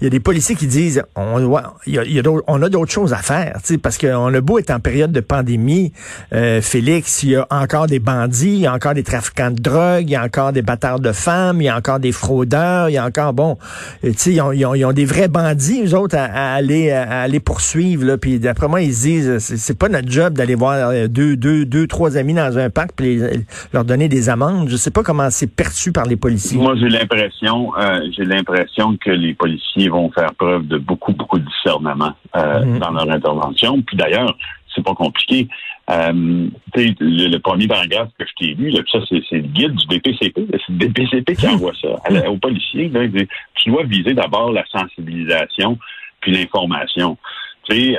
il 0.00 0.04
y 0.04 0.06
a 0.06 0.10
des 0.10 0.20
policiers 0.20 0.54
qui 0.54 0.68
disent 0.68 1.02
on 1.16 1.40
y 1.84 1.98
a, 1.98 2.04
y 2.04 2.20
a 2.20 2.22
on 2.46 2.62
a 2.62 2.68
d'autres 2.68 2.92
choses 2.92 3.12
à 3.12 3.16
faire, 3.16 3.58
parce 3.82 3.98
qu'on 3.98 4.32
a 4.32 4.40
beau 4.40 4.60
être 4.60 4.70
en 4.70 4.78
période 4.78 5.10
de 5.10 5.18
pandémie, 5.18 5.92
euh, 6.32 6.62
Félix, 6.62 7.24
il 7.24 7.30
y 7.30 7.36
a 7.36 7.46
encore 7.50 7.88
des 7.88 7.98
bandits, 7.98 8.54
il 8.54 8.60
y 8.60 8.66
a 8.68 8.72
encore 8.72 8.94
des 8.94 9.02
trafiquants 9.02 9.50
de 9.50 9.60
drogue, 9.60 10.02
il 10.02 10.10
y 10.10 10.16
a 10.16 10.22
encore 10.22 10.52
des 10.52 10.62
bâtards 10.62 11.00
de 11.00 11.10
femmes, 11.10 11.60
il 11.60 11.64
y 11.64 11.68
a 11.68 11.76
encore 11.76 11.98
des 11.98 12.12
fraudeurs, 12.12 12.88
il 12.88 12.92
y 12.92 12.98
a 12.98 13.04
encore 13.04 13.32
bon, 13.32 13.58
tu 14.04 14.12
sais, 14.16 14.32
ils 14.32 14.40
ont, 14.40 14.52
ils, 14.52 14.84
ont, 14.84 14.92
des 14.92 15.06
vrais 15.06 15.26
bandits, 15.26 15.82
eux 15.84 15.98
autres, 15.98 16.16
à, 16.16 16.54
aller 16.54 16.92
à, 16.92 17.22
à 17.22 17.26
les 17.26 17.40
poursuivre. 17.40 18.04
Là, 18.04 18.16
puis 18.16 18.38
d'après 18.38 18.68
moi, 18.68 18.80
ils 18.80 18.94
se 18.94 19.02
disent, 19.02 19.38
c'est 19.38 19.76
pas 19.76 19.88
notre 19.88 20.08
job 20.08 20.34
d'aller 20.34 20.54
voir 20.54 20.90
euh, 20.90 21.08
deux, 21.08 21.36
deux, 21.36 21.64
deux, 21.64 21.88
trois 21.88 21.95
amis 22.04 22.34
dans 22.34 22.58
un 22.58 22.70
parc 22.70 22.90
puis 22.96 23.20
leur 23.72 23.84
donner 23.84 24.08
des 24.08 24.28
amendes. 24.28 24.68
Je 24.68 24.76
sais 24.76 24.90
pas 24.90 25.02
comment 25.02 25.30
c'est 25.30 25.52
perçu 25.54 25.92
par 25.92 26.06
les 26.06 26.16
policiers. 26.16 26.58
Moi, 26.58 26.74
j'ai 26.76 26.88
l'impression, 26.88 27.72
euh, 27.78 28.00
j'ai 28.16 28.24
l'impression 28.24 28.96
que 28.96 29.10
les 29.10 29.34
policiers 29.34 29.88
vont 29.88 30.10
faire 30.10 30.34
preuve 30.34 30.66
de 30.66 30.78
beaucoup, 30.78 31.12
beaucoup 31.12 31.38
de 31.38 31.44
discernement 31.44 32.12
euh, 32.36 32.64
mhm. 32.64 32.78
dans 32.78 32.90
leur 32.90 33.10
intervention. 33.10 33.82
Puis 33.82 33.96
d'ailleurs, 33.96 34.36
c'est 34.74 34.84
pas 34.84 34.94
compliqué. 34.94 35.48
Euh, 35.88 36.48
le, 36.74 37.28
le, 37.28 37.38
premier 37.38 37.68
paragraphe 37.68 38.08
que 38.18 38.24
je 38.26 38.32
t'ai 38.44 38.54
lu, 38.54 38.70
là, 38.70 38.80
ça, 38.90 38.98
c'est, 39.08 39.22
le 39.30 39.40
guide 39.42 39.72
du 39.72 39.86
BPCP. 39.86 40.46
C'est 40.50 40.68
le 40.68 40.88
BPCP 40.88 41.36
qui 41.36 41.46
envoie 41.46 41.72
ça 41.80 41.88
aux 42.28 42.36
policiers. 42.36 42.88
Là, 42.88 43.06
tu 43.54 43.70
dois 43.70 43.84
viser 43.84 44.12
d'abord 44.12 44.52
la 44.52 44.64
sensibilisation 44.66 45.78
puis 46.20 46.32
l'information. 46.32 47.16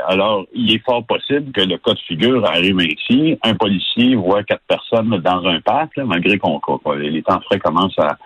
Alors, 0.08 0.46
il 0.54 0.74
est 0.74 0.84
fort 0.86 1.06
possible 1.06 1.52
que 1.52 1.62
le 1.62 1.78
cas 1.78 1.94
de 1.94 2.00
figure 2.00 2.46
arrive 2.46 2.78
ainsi. 2.80 3.38
Un 3.44 3.56
policier 3.56 4.16
voit 4.16 4.44
quatre 4.44 4.64
personnes 4.68 5.10
dans 5.10 5.46
un 5.46 5.60
parc, 5.62 5.98
malgré 5.98 6.38
qu'on 6.38 6.62
les 6.98 7.22
temps 7.22 7.42
frais 7.42 7.60
commencent 7.60 8.00
à, 8.00 8.18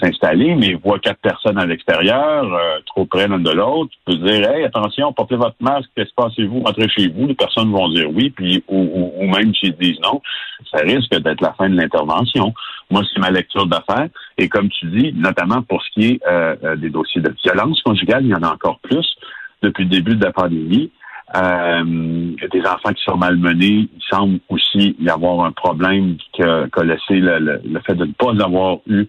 s'installer, 0.00 0.54
mais 0.54 0.74
voit 0.74 0.98
quatre 0.98 1.20
personnes 1.20 1.58
à 1.58 1.66
l'extérieur, 1.66 2.44
euh, 2.44 2.78
trop 2.86 3.04
près 3.04 3.28
l'un 3.28 3.38
de 3.38 3.50
l'autre. 3.50 3.92
peut 4.04 4.16
dire, 4.16 4.50
hey, 4.50 4.64
attention, 4.64 5.12
portez 5.12 5.36
votre 5.36 5.56
masque, 5.60 5.88
qu'est-ce 5.94 6.10
que 6.10 6.22
passez-vous, 6.22 6.62
rentrez 6.62 6.88
chez 6.88 7.08
vous? 7.08 7.26
Les 7.26 7.34
personnes 7.34 7.70
vont 7.70 7.88
dire 7.88 8.08
oui, 8.12 8.30
puis 8.30 8.64
ou, 8.68 9.26
même 9.26 9.54
s'ils 9.54 9.76
disent 9.76 10.00
non, 10.02 10.20
ça 10.70 10.78
risque 10.82 11.10
d'être 11.10 11.40
la 11.40 11.52
fin 11.52 11.68
de 11.68 11.76
l'intervention. 11.76 12.52
Moi, 12.90 13.02
c'est 13.12 13.20
ma 13.20 13.30
lecture 13.30 13.66
d'affaires. 13.66 14.08
Et 14.38 14.48
comme 14.48 14.68
tu 14.68 14.86
dis, 14.86 15.12
notamment 15.14 15.62
pour 15.62 15.82
ce 15.82 15.90
qui 15.90 16.06
est 16.12 16.20
euh, 16.26 16.56
euh, 16.64 16.76
des 16.76 16.90
dossiers 16.90 17.20
de 17.20 17.34
violence 17.44 17.80
conjugale, 17.82 18.24
il 18.24 18.30
y 18.30 18.34
en 18.34 18.42
a 18.42 18.52
encore 18.52 18.78
plus 18.80 19.06
depuis 19.62 19.84
le 19.84 19.90
début 19.90 20.16
de 20.16 20.24
la 20.24 20.32
pandémie. 20.32 20.90
Euh, 21.34 22.34
des 22.52 22.60
enfants 22.60 22.92
qui 22.94 23.02
sont 23.04 23.16
malmenés, 23.16 23.88
il 23.90 24.02
semble 24.10 24.38
aussi 24.50 24.94
y 25.00 25.08
avoir 25.08 25.46
un 25.46 25.52
problème 25.52 26.16
qu'a 26.34 26.84
laissé 26.84 27.20
le, 27.20 27.60
fait 27.86 27.94
de 27.94 28.04
ne 28.04 28.12
pas 28.12 28.44
avoir 28.44 28.78
eu 28.86 29.06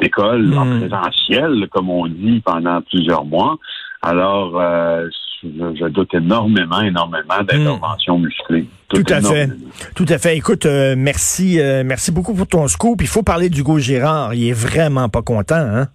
d'école 0.00 0.56
en 0.56 0.64
hmm. 0.64 0.80
présentiel, 0.80 1.68
comme 1.70 1.90
on 1.90 2.08
dit, 2.08 2.40
pendant 2.44 2.80
plusieurs 2.82 3.24
mois. 3.24 3.58
Alors, 4.02 4.60
euh, 4.60 5.08
je, 5.44 5.88
doute 5.88 6.14
énormément, 6.14 6.80
énormément 6.80 7.42
d'interventions 7.46 8.18
hmm. 8.18 8.22
musclées. 8.22 8.66
Tout, 8.88 9.04
à 9.08 9.20
fait. 9.20 9.50
Tout 9.94 10.06
à 10.08 10.18
fait. 10.18 10.36
Écoute, 10.36 10.66
euh, 10.66 10.96
merci, 10.98 11.60
merci 11.84 12.10
beaucoup 12.10 12.34
pour 12.34 12.48
ton 12.48 12.66
scoop. 12.66 13.02
Il 13.02 13.08
faut 13.08 13.22
parler 13.22 13.48
d'Hugo 13.50 13.78
Girard. 13.78 14.34
Il 14.34 14.48
est 14.48 14.52
vraiment 14.52 15.08
pas 15.08 15.22
content, 15.22 15.54
hein? 15.54 15.86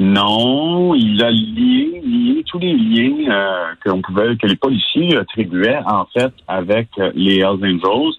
Non, 0.00 0.94
il 0.94 1.22
a 1.22 1.30
lié, 1.30 2.02
lié 2.04 2.44
tous 2.46 2.58
les 2.58 2.74
liens 2.74 3.30
euh, 3.30 4.00
pouvait, 4.02 4.36
que 4.36 4.46
les 4.46 4.56
policiers 4.56 5.16
attribuaient 5.16 5.80
en 5.86 6.04
fait 6.06 6.32
avec 6.48 6.88
euh, 6.98 7.12
les 7.14 7.38
Hells 7.38 7.62
Angels. 7.62 8.14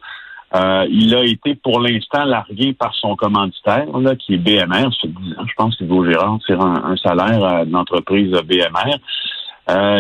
Euh, 0.55 0.85
il 0.89 1.13
a 1.13 1.23
été 1.23 1.55
pour 1.55 1.81
l'instant 1.81 2.23
largué 2.23 2.71
par 2.71 2.95
son 2.95 3.17
commanditaire, 3.17 3.85
là, 3.97 4.15
qui 4.15 4.35
est 4.35 4.37
BMR. 4.37 4.89
Je 5.03 5.53
pense 5.57 5.75
que 5.75 5.83
Hugo 5.83 6.05
Gérard 6.05 6.39
tire 6.45 6.61
un, 6.61 6.95
salaire 6.95 7.65
d'entreprise 7.65 8.31
BMR. 8.31 8.95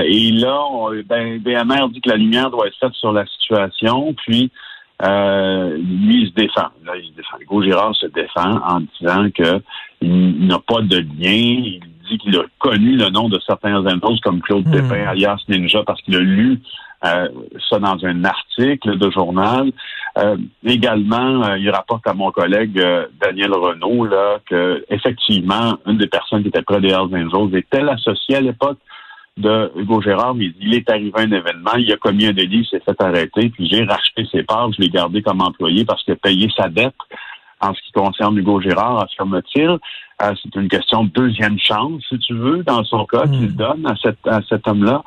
et 0.05 0.31
là, 0.31 0.63
ben, 1.05 1.39
BMR 1.39 1.89
dit 1.89 1.99
que 1.99 2.09
la 2.09 2.15
lumière 2.15 2.51
doit 2.51 2.67
être 2.67 2.77
faite 2.79 2.93
sur 2.93 3.11
la 3.11 3.25
situation, 3.25 4.13
puis 4.13 4.49
euh, 5.03 5.77
lui, 5.77 6.23
il 6.23 6.27
se 6.29 6.33
défend. 6.33 6.69
Là, 6.85 6.93
il 6.97 7.09
se 7.09 7.15
défend. 7.15 7.37
Hugo 7.39 7.63
Girard 7.63 7.95
se 7.95 8.07
défend 8.07 8.59
en 8.65 8.81
disant 8.99 9.29
qu'il 9.31 10.47
n'a 10.47 10.59
pas 10.59 10.81
de 10.81 10.97
lien. 10.97 11.31
Il 11.31 11.81
dit 12.09 12.17
qu'il 12.17 12.37
a 12.37 12.43
connu 12.59 12.95
le 12.95 13.09
nom 13.09 13.29
de 13.29 13.39
certains 13.45 13.85
impôts 13.85 14.15
comme 14.23 14.41
Claude 14.41 14.67
hmm. 14.67 14.71
Pépin, 14.71 15.07
alias 15.07 15.41
Ninja, 15.49 15.83
parce 15.85 16.01
qu'il 16.01 16.15
a 16.15 16.19
lu 16.19 16.59
euh, 17.03 17.27
ça 17.69 17.77
dans 17.77 18.03
un 18.05 18.23
article 18.23 18.97
de 18.97 19.11
journal. 19.11 19.71
Euh, 20.17 20.37
également, 20.63 21.43
euh, 21.43 21.57
il 21.57 21.69
rapporte 21.69 22.07
à 22.07 22.13
mon 22.13 22.31
collègue 22.31 22.81
Daniel 23.19 23.53
Renault 23.53 24.05
là, 24.05 24.39
que 24.49 24.85
effectivement, 24.89 25.77
une 25.85 25.97
des 25.97 26.07
personnes 26.07 26.41
qui 26.41 26.47
était 26.47 26.61
près 26.61 26.79
des 26.79 26.89
Hells 26.89 27.13
Angels 27.13 27.57
était 27.57 27.81
associée 27.81 28.37
à 28.37 28.41
l'époque 28.41 28.79
de 29.37 29.71
Hugo 29.75 30.01
Gérard, 30.01 30.35
mais 30.35 30.51
il 30.59 30.73
est 30.73 30.89
arrivé 30.89 31.11
un 31.15 31.31
événement, 31.31 31.73
il 31.77 31.91
a 31.91 31.97
commis 31.97 32.25
un 32.25 32.33
délit, 32.33 32.59
il 32.61 32.65
s'est 32.67 32.83
fait 32.83 33.01
arrêter, 33.01 33.49
puis 33.49 33.67
j'ai 33.69 33.83
racheté 33.83 34.25
ses 34.31 34.43
parts, 34.43 34.71
je 34.71 34.81
l'ai 34.81 34.89
gardé 34.89 35.21
comme 35.21 35.41
employé 35.41 35.83
parce 35.83 36.03
qu'il 36.03 36.13
a 36.13 36.17
payé 36.17 36.49
sa 36.55 36.69
dette 36.69 36.95
en 37.59 37.73
ce 37.73 37.81
qui 37.81 37.91
concerne 37.91 38.37
Hugo 38.37 38.61
Gérard, 38.61 39.03
affirme-t-il. 39.03 39.77
Euh, 40.21 40.33
c'est 40.41 40.55
une 40.55 40.69
question 40.69 41.03
de 41.03 41.09
deuxième 41.09 41.59
chance, 41.59 42.01
si 42.07 42.17
tu 42.19 42.33
veux, 42.33 42.63
dans 42.63 42.83
son 42.85 43.05
cas, 43.05 43.27
qu'il 43.27 43.49
hmm. 43.49 43.55
donne 43.55 43.85
à, 43.85 43.95
cette, 44.01 44.25
à 44.25 44.39
cet 44.47 44.67
homme-là. 44.67 45.03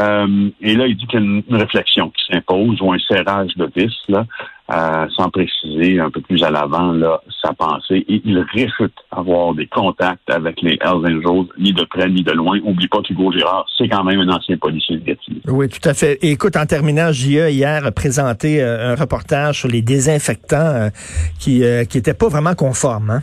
Euh, 0.00 0.50
et 0.60 0.74
là, 0.74 0.86
il 0.86 0.96
dit 0.96 1.06
qu'il 1.06 1.20
y 1.20 1.22
a 1.22 1.26
une, 1.26 1.56
réflexion 1.56 2.10
qui 2.10 2.24
s'impose 2.30 2.80
ou 2.80 2.92
un 2.92 2.98
serrage 2.98 3.54
de 3.56 3.70
vis, 3.74 3.94
là, 4.08 4.26
euh, 4.70 5.06
sans 5.16 5.28
préciser 5.28 5.98
un 6.00 6.10
peu 6.10 6.20
plus 6.20 6.42
à 6.44 6.50
l'avant 6.50 6.92
là, 6.92 7.20
sa 7.42 7.52
pensée. 7.52 8.04
Et 8.08 8.22
il 8.24 8.38
réfute 8.54 8.94
avoir 9.10 9.54
des 9.54 9.66
contacts 9.66 10.30
avec 10.30 10.62
les 10.62 10.78
Hells 10.80 11.04
Angels, 11.04 11.48
ni 11.58 11.72
de 11.72 11.84
près 11.84 12.08
ni 12.08 12.22
de 12.22 12.32
loin. 12.32 12.58
Oublie 12.64 12.88
pas 12.88 13.00
qu'Hugo 13.02 13.32
Girard, 13.32 13.66
c'est 13.76 13.88
quand 13.88 14.04
même 14.04 14.20
un 14.20 14.28
ancien 14.28 14.56
policier 14.56 14.96
de 14.98 15.04
Gatineau. 15.04 15.40
Oui, 15.48 15.68
tout 15.68 15.86
à 15.88 15.94
fait. 15.94 16.18
écoute, 16.22 16.56
en 16.56 16.66
terminant, 16.66 17.12
JE 17.12 17.50
hier 17.50 17.84
a 17.84 17.90
présenté 17.90 18.62
euh, 18.62 18.92
un 18.92 18.94
reportage 18.94 19.60
sur 19.60 19.68
les 19.68 19.82
désinfectants 19.82 20.90
qui 21.38 21.60
n'étaient 21.60 22.14
pas 22.14 22.28
vraiment 22.28 22.54
conformes. 22.54 23.10
Hein? 23.10 23.22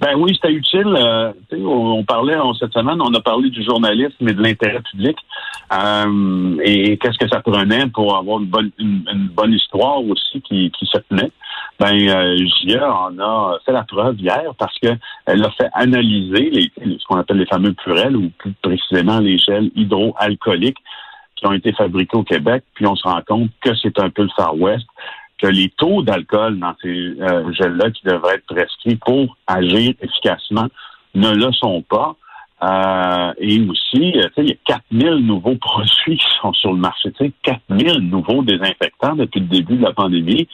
Ben 0.00 0.14
oui, 0.16 0.32
c'était 0.34 0.54
utile. 0.54 0.94
Euh, 0.96 1.32
on, 1.52 2.04
parlait 2.04 2.36
cette 2.60 2.72
semaine, 2.72 3.00
on 3.00 3.12
a 3.14 3.20
parlé 3.20 3.50
du 3.50 3.64
journalisme 3.64 4.28
et 4.28 4.32
de 4.32 4.42
l'intérêt 4.42 4.80
public 4.92 5.16
euh, 5.72 6.56
et, 6.62 6.96
qu'est-ce 6.98 7.18
que 7.18 7.28
ça 7.28 7.40
prenait 7.40 7.86
pour 7.88 8.16
avoir 8.16 8.40
une 8.40 8.46
bonne 8.46 8.70
une, 8.78 9.28
bonne 9.34 9.52
histoire 9.52 10.02
aussi 10.04 10.40
qui, 10.42 10.70
qui 10.70 10.86
se 10.86 10.98
tenait? 11.10 11.30
Ben 11.78 11.94
euh, 12.08 12.80
en 12.80 13.18
a 13.18 13.58
fait 13.64 13.72
la 13.72 13.84
preuve 13.84 14.18
hier 14.20 14.52
parce 14.58 14.76
que 14.78 14.88
elle 15.26 15.44
a 15.44 15.50
fait 15.50 15.68
analyser 15.74 16.50
les, 16.50 16.72
ce 16.98 17.04
qu'on 17.06 17.16
appelle 17.16 17.38
les 17.38 17.46
fameux 17.46 17.72
purelles 17.72 18.16
ou 18.16 18.30
plus 18.38 18.52
précisément 18.62 19.18
les 19.20 19.38
gels 19.38 19.70
hydroalcooliques 19.76 20.78
qui 21.36 21.46
ont 21.46 21.52
été 21.52 21.72
fabriqués 21.72 22.16
au 22.16 22.24
Québec, 22.24 22.64
puis 22.74 22.86
on 22.86 22.96
se 22.96 23.06
rend 23.06 23.20
compte 23.26 23.50
que 23.60 23.74
c'est 23.76 23.98
un 24.00 24.10
peu 24.10 24.22
le 24.22 24.30
Far 24.36 24.58
West 24.58 24.86
que 25.40 25.46
les 25.46 25.70
taux 25.70 26.02
d'alcool 26.02 26.58
dans 26.58 26.74
ces 26.82 27.14
euh, 27.20 27.52
gels-là 27.52 27.90
qui 27.92 28.04
devraient 28.04 28.34
être 28.34 28.46
prescrits 28.46 28.96
pour 28.96 29.36
agir 29.46 29.94
efficacement 30.00 30.66
ne 31.14 31.30
le 31.30 31.52
sont 31.52 31.82
pas. 31.82 32.16
Euh, 32.62 33.32
et 33.38 33.60
aussi, 33.60 34.18
euh, 34.18 34.28
il 34.38 34.48
y 34.48 34.52
a 34.52 34.56
4000 34.66 35.26
nouveaux 35.26 35.54
produits 35.56 36.18
qui 36.18 36.26
sont 36.40 36.52
sur 36.54 36.72
le 36.72 36.78
marché. 36.78 37.10
4000 37.42 37.98
nouveaux 38.08 38.42
désinfectants 38.42 39.14
depuis 39.14 39.40
le 39.40 39.46
début 39.46 39.76
de 39.76 39.82
la 39.82 39.92
pandémie. 39.92 40.48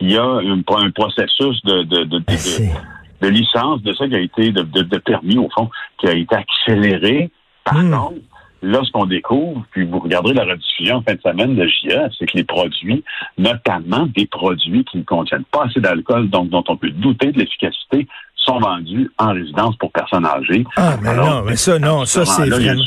Il 0.00 0.10
y 0.10 0.16
a 0.16 0.24
un, 0.24 0.60
processus 0.90 1.62
de, 1.62 1.84
de, 1.84 2.04
de, 2.04 2.18
de, 2.18 3.28
licence 3.28 3.82
de 3.82 3.92
ça 3.92 4.08
qui 4.08 4.16
a 4.16 4.20
été, 4.20 4.50
de, 4.50 4.98
permis 4.98 5.38
au 5.38 5.48
fond, 5.54 5.70
qui 6.00 6.08
a 6.08 6.14
été 6.14 6.34
accéléré. 6.34 7.30
Par 7.64 7.82
hmm. 7.82 7.90
contre, 7.90 8.20
Là, 8.64 8.80
ce 8.82 8.90
qu'on 8.92 9.04
découvre, 9.04 9.62
puis 9.72 9.84
vous 9.84 9.98
regarderez 9.98 10.32
la 10.32 10.44
rediffusion 10.44 10.96
en 10.96 11.02
fin 11.02 11.14
de 11.14 11.20
semaine 11.20 11.54
de 11.54 11.66
JA, 11.66 12.08
c'est 12.18 12.24
que 12.24 12.38
les 12.38 12.44
produits, 12.44 13.04
notamment 13.36 14.06
des 14.06 14.24
produits 14.24 14.84
qui 14.84 14.96
ne 14.96 15.02
contiennent 15.02 15.44
pas 15.44 15.64
assez 15.64 15.80
d'alcool, 15.80 16.30
donc 16.30 16.48
dont 16.48 16.64
on 16.68 16.76
peut 16.78 16.88
douter 16.88 17.30
de 17.30 17.40
l'efficacité, 17.40 18.08
sont 18.44 18.58
vendus 18.58 19.10
en 19.18 19.32
résidence 19.32 19.76
pour 19.76 19.90
personnes 19.92 20.26
âgées. 20.26 20.64
Ah, 20.76 20.96
mais 21.02 21.14
non, 21.14 21.42
mais 21.42 21.56
ça, 21.56 21.78
non, 21.78 22.04
ça, 22.04 22.24
c'est 22.24 22.48
vraiment... 22.48 22.82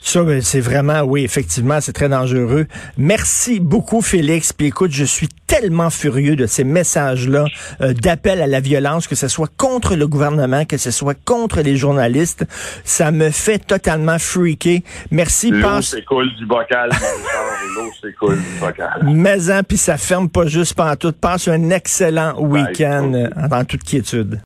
Ça, 0.00 0.22
ben, 0.22 0.40
c'est 0.40 0.60
vraiment, 0.60 1.00
oui, 1.00 1.24
effectivement, 1.24 1.80
c'est 1.80 1.92
très 1.92 2.08
dangereux. 2.08 2.66
Merci 2.96 3.58
beaucoup, 3.58 4.00
Félix. 4.00 4.52
Puis 4.52 4.68
écoute, 4.68 4.92
je 4.92 5.04
suis 5.04 5.28
tellement 5.46 5.90
furieux 5.90 6.36
de 6.36 6.46
ces 6.46 6.62
messages-là 6.62 7.46
euh, 7.80 7.92
d'appel 7.94 8.40
à 8.40 8.46
la 8.46 8.60
violence, 8.60 9.08
que 9.08 9.16
ce 9.16 9.26
soit 9.26 9.50
contre 9.56 9.96
le 9.96 10.06
gouvernement, 10.06 10.64
que 10.64 10.76
ce 10.76 10.92
soit 10.92 11.18
contre 11.24 11.62
les 11.62 11.76
journalistes. 11.76 12.46
Ça 12.84 13.10
me 13.10 13.30
fait 13.30 13.58
totalement 13.58 14.18
freaker. 14.18 14.78
Merci. 15.10 15.50
L'eau 15.50 15.82
s'écoule 15.82 16.32
du 16.36 16.46
bocal, 16.46 16.90
L'eau 16.90 17.90
s'écoule 18.00 18.36
du 18.36 18.60
bocal. 18.60 19.00
Mais, 19.02 19.50
hein, 19.50 19.62
puis 19.64 19.78
ça 19.78 19.96
ferme 19.98 20.28
pas 20.28 20.46
juste 20.46 20.80
tout. 21.00 21.12
Passe 21.12 21.48
un 21.48 21.70
excellent 21.70 22.38
week-end 22.40 23.12
euh, 23.14 23.28
en 23.50 23.64
toute 23.64 23.82
quiétude. 23.82 24.40